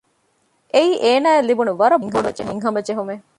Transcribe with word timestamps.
އެއީ 0.73 0.91
އޭނާއަށް 1.03 1.47
ލިބުނު 1.49 1.71
ވަރަށް 1.81 2.05
ބޮޑު 2.13 2.29
ހިތްހަމަޖެހުމެއް 2.49 3.23